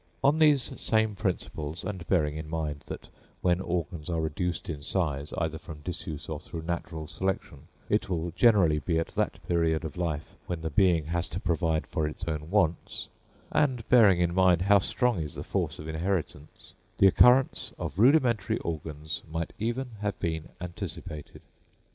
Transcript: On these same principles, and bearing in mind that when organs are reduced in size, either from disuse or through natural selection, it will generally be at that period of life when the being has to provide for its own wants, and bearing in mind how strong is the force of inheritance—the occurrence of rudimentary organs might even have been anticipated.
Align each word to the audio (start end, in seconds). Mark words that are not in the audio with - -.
On 0.23 0.39
these 0.39 0.71
same 0.81 1.13
principles, 1.13 1.83
and 1.83 2.07
bearing 2.07 2.35
in 2.35 2.49
mind 2.49 2.85
that 2.87 3.07
when 3.41 3.61
organs 3.61 4.09
are 4.09 4.19
reduced 4.19 4.67
in 4.67 4.81
size, 4.81 5.31
either 5.37 5.59
from 5.59 5.81
disuse 5.81 6.27
or 6.27 6.39
through 6.39 6.63
natural 6.63 7.05
selection, 7.05 7.67
it 7.87 8.09
will 8.09 8.31
generally 8.31 8.79
be 8.79 8.97
at 8.97 9.09
that 9.09 9.37
period 9.47 9.85
of 9.85 9.97
life 9.97 10.33
when 10.47 10.61
the 10.61 10.71
being 10.71 11.05
has 11.05 11.27
to 11.27 11.39
provide 11.39 11.85
for 11.85 12.07
its 12.07 12.27
own 12.27 12.49
wants, 12.49 13.09
and 13.51 13.87
bearing 13.89 14.19
in 14.19 14.33
mind 14.33 14.63
how 14.63 14.79
strong 14.79 15.21
is 15.21 15.35
the 15.35 15.43
force 15.43 15.77
of 15.77 15.87
inheritance—the 15.87 17.07
occurrence 17.07 17.71
of 17.77 17.99
rudimentary 17.99 18.57
organs 18.57 19.21
might 19.31 19.53
even 19.59 19.91
have 19.99 20.19
been 20.19 20.49
anticipated. 20.59 21.41